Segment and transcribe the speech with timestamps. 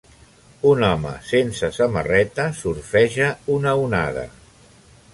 [0.69, 4.29] Un home sense samarreta surfeja una onada.